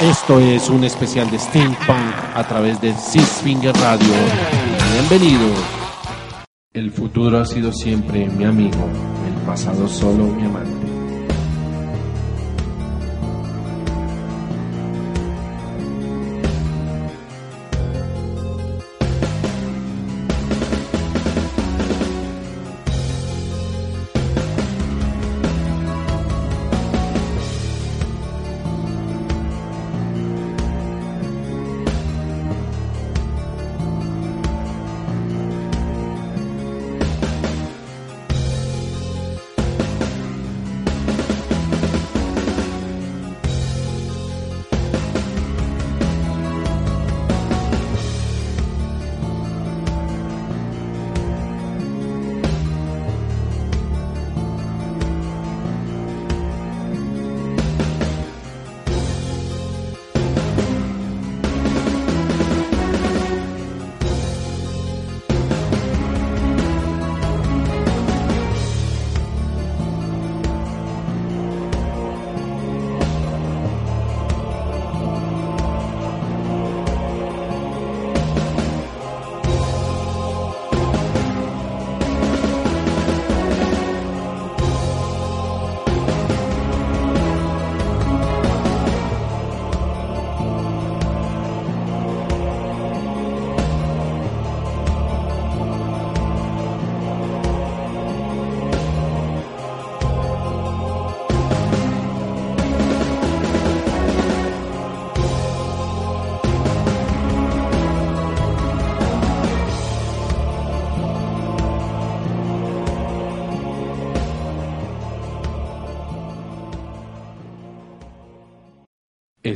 Esto 0.00 0.38
es 0.38 0.70
un 0.70 0.84
especial 0.84 1.28
de 1.28 1.40
Steampunk 1.40 2.14
a 2.32 2.46
través 2.46 2.80
de 2.80 2.94
Six 2.94 3.42
Finger 3.42 3.74
Radio. 3.78 4.06
Bienvenido. 4.92 5.48
El 6.72 6.92
futuro 6.92 7.40
ha 7.40 7.44
sido 7.44 7.72
siempre 7.72 8.26
mi 8.26 8.44
amigo, 8.44 8.88
el 9.26 9.44
pasado 9.44 9.88
solo 9.88 10.26
mi 10.26 10.44
amante. 10.44 10.87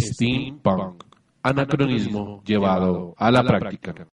Steampunk, 0.01 1.05
anacronismo 1.43 2.43
llevado 2.45 3.15
a 3.19 3.31
la 3.31 3.43
práctica. 3.43 4.07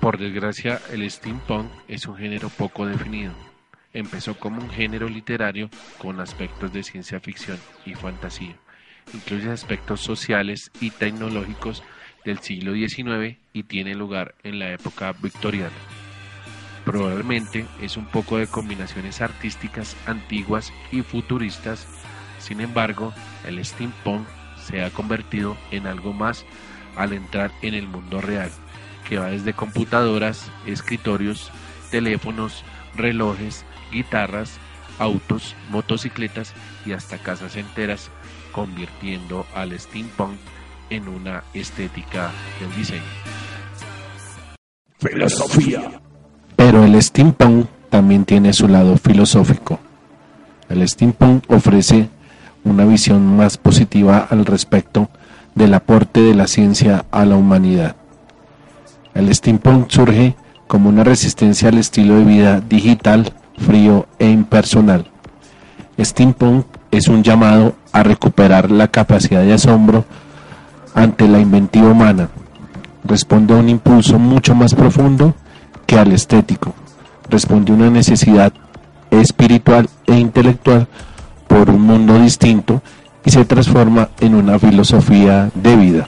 Por 0.00 0.18
desgracia, 0.18 0.80
el 0.92 1.08
steampunk 1.10 1.70
es 1.88 2.06
un 2.06 2.16
género 2.16 2.48
poco 2.50 2.86
definido. 2.86 3.32
Empezó 3.92 4.38
como 4.38 4.60
un 4.60 4.70
género 4.70 5.08
literario 5.08 5.70
con 5.98 6.20
aspectos 6.20 6.72
de 6.72 6.82
ciencia 6.82 7.18
ficción 7.20 7.58
y 7.84 7.94
fantasía. 7.94 8.56
Incluye 9.14 9.50
aspectos 9.50 10.00
sociales 10.00 10.70
y 10.80 10.90
tecnológicos 10.90 11.82
del 12.24 12.40
siglo 12.40 12.74
XIX 12.74 13.38
y 13.52 13.62
tiene 13.62 13.94
lugar 13.94 14.34
en 14.42 14.58
la 14.58 14.72
época 14.72 15.12
victoriana. 15.12 15.70
Probablemente 16.84 17.66
es 17.80 17.96
un 17.96 18.06
poco 18.06 18.38
de 18.38 18.46
combinaciones 18.46 19.20
artísticas 19.20 19.96
antiguas 20.06 20.72
y 20.92 21.02
futuristas 21.02 21.86
sin 22.46 22.60
embargo, 22.60 23.12
el 23.44 23.64
steampunk 23.64 24.24
se 24.64 24.84
ha 24.84 24.90
convertido 24.90 25.56
en 25.72 25.88
algo 25.88 26.12
más 26.12 26.44
al 26.94 27.12
entrar 27.12 27.50
en 27.60 27.74
el 27.74 27.88
mundo 27.88 28.20
real, 28.20 28.50
que 29.08 29.18
va 29.18 29.26
desde 29.26 29.52
computadoras, 29.52 30.48
escritorios, 30.64 31.50
teléfonos, 31.90 32.62
relojes, 32.94 33.64
guitarras, 33.90 34.58
autos, 35.00 35.56
motocicletas 35.70 36.54
y 36.84 36.92
hasta 36.92 37.18
casas 37.18 37.56
enteras, 37.56 38.10
convirtiendo 38.52 39.44
al 39.52 39.76
steampunk 39.78 40.36
en 40.88 41.08
una 41.08 41.42
estética 41.52 42.30
del 42.60 42.72
diseño. 42.76 43.02
Filosofía. 45.00 46.00
Pero 46.54 46.84
el 46.84 47.02
steampunk 47.02 47.66
también 47.90 48.24
tiene 48.24 48.52
su 48.52 48.68
lado 48.68 48.96
filosófico. 48.96 49.80
El 50.68 50.88
steampunk 50.88 51.50
ofrece 51.50 52.08
una 52.66 52.84
visión 52.84 53.36
más 53.36 53.56
positiva 53.56 54.26
al 54.28 54.44
respecto 54.44 55.08
del 55.54 55.72
aporte 55.72 56.20
de 56.20 56.34
la 56.34 56.48
ciencia 56.48 57.06
a 57.10 57.24
la 57.24 57.36
humanidad. 57.36 57.96
El 59.14 59.34
steampunk 59.34 59.88
surge 59.88 60.34
como 60.66 60.88
una 60.88 61.04
resistencia 61.04 61.68
al 61.68 61.78
estilo 61.78 62.16
de 62.16 62.24
vida 62.24 62.60
digital, 62.60 63.32
frío 63.56 64.06
e 64.18 64.28
impersonal. 64.28 65.06
Steampunk 65.98 66.66
es 66.90 67.08
un 67.08 67.22
llamado 67.22 67.76
a 67.92 68.02
recuperar 68.02 68.70
la 68.70 68.88
capacidad 68.88 69.42
de 69.42 69.54
asombro 69.54 70.04
ante 70.94 71.28
la 71.28 71.38
inventiva 71.38 71.88
humana. 71.90 72.28
Responde 73.04 73.54
a 73.54 73.58
un 73.58 73.68
impulso 73.68 74.18
mucho 74.18 74.54
más 74.54 74.74
profundo 74.74 75.34
que 75.86 75.98
al 75.98 76.12
estético. 76.12 76.74
Responde 77.30 77.72
a 77.72 77.76
una 77.76 77.90
necesidad 77.90 78.52
espiritual 79.10 79.88
e 80.06 80.18
intelectual 80.18 80.88
por 81.56 81.70
un 81.70 81.80
mundo 81.80 82.18
distinto 82.18 82.82
y 83.24 83.30
se 83.30 83.46
transforma 83.46 84.10
en 84.20 84.34
una 84.34 84.58
filosofía 84.58 85.50
de 85.54 85.76
vida. 85.76 86.06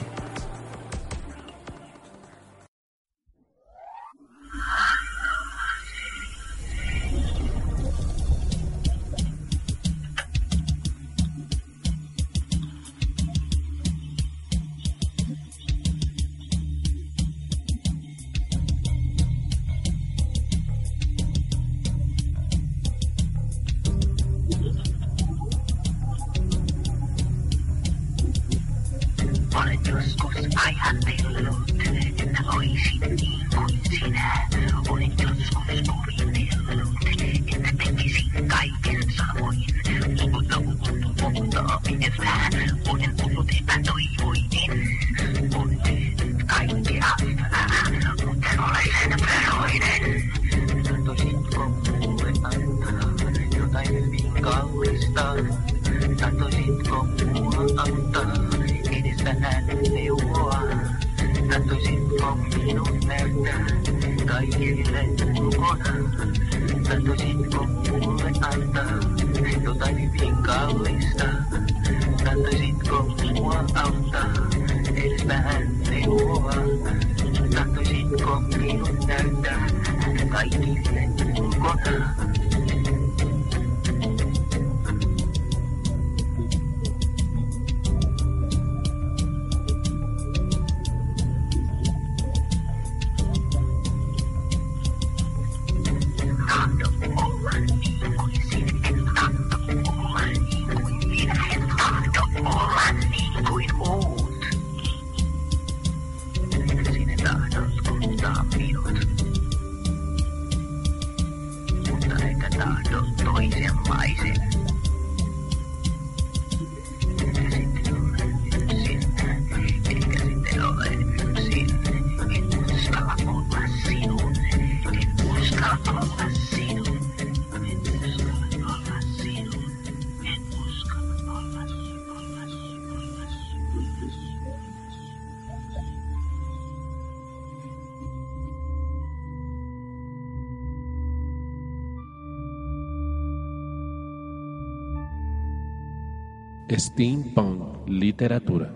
Steampunk 146.77 147.87
Literatura. 147.87 148.69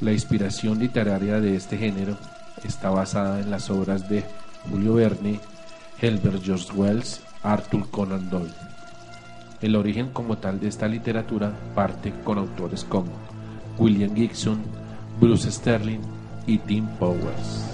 La 0.00 0.12
inspiración 0.12 0.78
literaria 0.78 1.40
de 1.40 1.56
este 1.56 1.76
género 1.76 2.16
está 2.64 2.90
basada 2.90 3.40
en 3.40 3.50
las 3.50 3.70
obras 3.70 4.08
de 4.08 4.24
Julio 4.70 4.94
Verne, 4.94 5.40
Herbert 6.00 6.42
George 6.42 6.72
Wells, 6.74 7.22
Arthur 7.42 7.90
Conan 7.90 8.30
Doyle. 8.30 8.54
El 9.60 9.76
origen 9.76 10.10
como 10.10 10.38
tal 10.38 10.60
de 10.60 10.68
esta 10.68 10.88
literatura 10.88 11.52
parte 11.74 12.12
con 12.24 12.38
autores 12.38 12.84
como 12.84 13.12
William 13.78 14.14
Gibson, 14.14 14.62
Bruce 15.20 15.50
Sterling 15.50 16.00
y 16.46 16.58
Tim 16.58 16.86
Powers. 16.98 17.64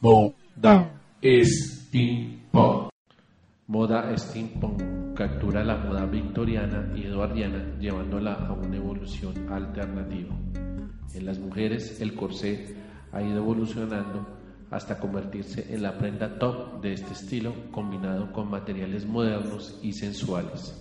Moda 0.00 0.90
Steampunk. 1.22 2.91
Moda 3.68 4.12
steampunk 4.18 5.14
captura 5.14 5.62
la 5.62 5.76
moda 5.76 6.04
victoriana 6.04 6.92
y 6.96 7.04
eduardiana 7.04 7.78
llevándola 7.78 8.34
a 8.34 8.52
una 8.54 8.76
evolución 8.76 9.52
alternativa. 9.52 10.34
En 11.14 11.24
las 11.24 11.38
mujeres 11.38 12.00
el 12.00 12.16
corsé 12.16 12.74
ha 13.12 13.22
ido 13.22 13.36
evolucionando 13.36 14.26
hasta 14.68 14.98
convertirse 14.98 15.72
en 15.72 15.84
la 15.84 15.96
prenda 15.96 16.40
top 16.40 16.80
de 16.82 16.92
este 16.94 17.12
estilo 17.12 17.54
combinado 17.70 18.32
con 18.32 18.50
materiales 18.50 19.06
modernos 19.06 19.78
y 19.80 19.92
sensuales. 19.92 20.76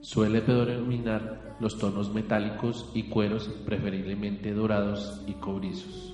Suele 0.00 0.42
predominar 0.42 1.54
los 1.60 1.78
tonos 1.78 2.12
metálicos 2.12 2.90
y 2.92 3.04
cueros 3.04 3.48
preferiblemente 3.64 4.52
dorados 4.52 5.22
y 5.28 5.34
cobrizos. 5.34 6.12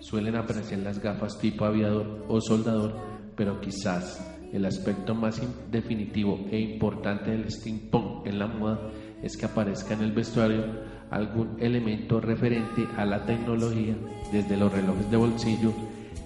Suelen 0.00 0.34
aparecer 0.34 0.80
las 0.80 0.98
gafas 0.98 1.38
tipo 1.38 1.64
aviador 1.64 2.24
o 2.28 2.40
soldador, 2.40 2.96
pero 3.36 3.60
quizás 3.60 4.39
el 4.52 4.64
aspecto 4.64 5.14
más 5.14 5.40
definitivo 5.70 6.46
e 6.50 6.58
importante 6.58 7.30
del 7.30 7.50
steampunk 7.50 8.26
en 8.26 8.38
la 8.38 8.46
moda 8.46 8.80
es 9.22 9.36
que 9.36 9.46
aparezca 9.46 9.94
en 9.94 10.02
el 10.02 10.12
vestuario 10.12 10.64
algún 11.10 11.56
elemento 11.60 12.20
referente 12.20 12.86
a 12.96 13.04
la 13.04 13.24
tecnología, 13.24 13.94
desde 14.32 14.56
los 14.56 14.72
relojes 14.72 15.10
de 15.10 15.16
bolsillo, 15.16 15.72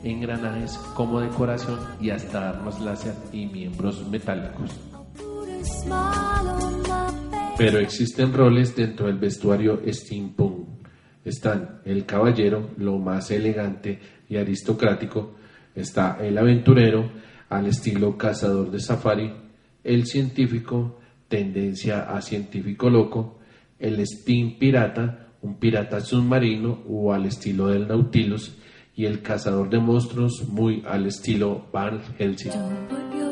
engranajes 0.03 0.77
como 0.95 1.21
decoración 1.21 1.79
y 2.01 2.11
hasta 2.11 2.51
armas 2.51 2.81
láser 2.81 3.15
y 3.33 3.47
miembros 3.47 4.07
metálicos. 4.09 4.71
Pero 7.57 7.79
existen 7.79 8.33
roles 8.33 8.75
dentro 8.77 9.07
del 9.07 9.19
vestuario 9.19 9.81
steampunk. 9.87 10.69
Están 11.25 11.81
el 11.85 12.05
caballero, 12.05 12.71
lo 12.77 12.99
más 12.99 13.31
elegante 13.31 13.99
y 14.29 14.37
aristocrático, 14.37 15.37
está 15.75 16.19
el 16.21 16.37
aventurero, 16.37 17.11
al 17.57 17.67
estilo 17.67 18.17
cazador 18.17 18.71
de 18.71 18.81
safari, 18.81 19.33
el 19.83 20.07
científico, 20.07 20.99
tendencia 21.29 22.15
a 22.15 22.21
científico 22.21 22.91
loco, 22.91 23.39
el 23.79 24.05
steam 24.07 24.59
pirata, 24.59 25.29
un 25.43 25.59
pirata 25.59 26.01
submarino 26.01 26.83
o 26.89 27.13
al 27.13 27.27
estilo 27.27 27.69
del 27.69 27.87
Nautilus, 27.87 28.57
y 28.97 29.07
el 29.07 29.23
cazador 29.23 29.71
de 29.71 29.79
monstruos 29.79 30.49
muy 30.49 30.83
al 30.87 31.07
estilo 31.07 31.67
Van 31.73 32.01
Helsing. 32.19 33.24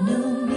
No 0.00 0.47